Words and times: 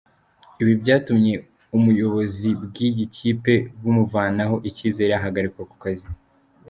Ibi 0.61 0.73
byatumye 0.81 1.33
ubuyobozi 1.77 2.49
bw’iyi 2.63 3.05
kipe 3.15 3.53
bumuvanaho 3.81 4.55
icyizere 4.69 5.11
ahagarikwa 5.15 5.63
ku 5.69 5.75
kazi. 5.83 6.07